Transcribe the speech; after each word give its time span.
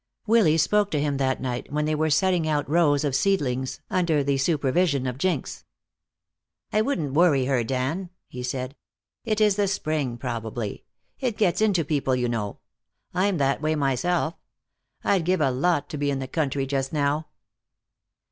Willy 0.25 0.57
spoke 0.57 0.89
to 0.89 0.99
him 0.99 1.17
that 1.17 1.39
night 1.41 1.71
when 1.71 1.85
they 1.85 1.93
were 1.93 2.09
setting 2.09 2.47
out 2.47 2.67
rows 2.67 3.03
of 3.03 3.13
seedlings, 3.15 3.81
under 3.91 4.23
the 4.23 4.39
supervision 4.39 5.05
of 5.05 5.19
Jinx. 5.19 5.63
"I 6.73 6.81
wouldn't 6.81 7.13
worry 7.13 7.45
her, 7.45 7.63
Dan," 7.63 8.09
he 8.27 8.41
said; 8.41 8.75
"it 9.25 9.39
is 9.39 9.57
the 9.57 9.67
spring, 9.67 10.17
probably. 10.17 10.85
It 11.19 11.37
gets 11.37 11.61
into 11.61 11.85
people, 11.85 12.15
you 12.15 12.27
know. 12.29 12.57
I'm 13.13 13.37
that 13.37 13.61
way 13.61 13.75
myself. 13.75 14.33
I'd 15.03 15.23
give 15.23 15.39
a 15.39 15.51
lot 15.51 15.87
to 15.91 15.97
be 15.99 16.09
in 16.09 16.17
the 16.17 16.27
country 16.27 16.65
just 16.65 16.91
now." 16.91 17.27